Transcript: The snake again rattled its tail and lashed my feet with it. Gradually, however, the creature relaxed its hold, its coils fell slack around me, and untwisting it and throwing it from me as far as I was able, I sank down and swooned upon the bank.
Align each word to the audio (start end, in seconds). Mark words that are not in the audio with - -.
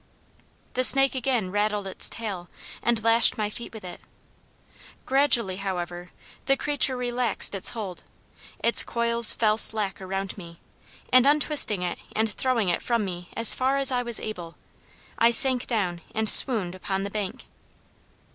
The 0.73 0.83
snake 0.83 1.13
again 1.13 1.51
rattled 1.51 1.85
its 1.85 2.09
tail 2.09 2.49
and 2.81 3.03
lashed 3.03 3.37
my 3.37 3.51
feet 3.51 3.71
with 3.71 3.83
it. 3.83 4.01
Gradually, 5.05 5.57
however, 5.57 6.09
the 6.47 6.57
creature 6.57 6.97
relaxed 6.97 7.53
its 7.53 7.69
hold, 7.77 8.01
its 8.63 8.81
coils 8.81 9.35
fell 9.35 9.59
slack 9.59 10.01
around 10.01 10.39
me, 10.39 10.59
and 11.13 11.27
untwisting 11.27 11.83
it 11.83 11.99
and 12.15 12.27
throwing 12.31 12.67
it 12.67 12.81
from 12.81 13.05
me 13.05 13.29
as 13.37 13.53
far 13.53 13.77
as 13.77 13.91
I 13.91 14.01
was 14.01 14.19
able, 14.19 14.55
I 15.19 15.29
sank 15.29 15.67
down 15.67 16.01
and 16.15 16.27
swooned 16.27 16.73
upon 16.73 17.03
the 17.03 17.11
bank. 17.11 17.45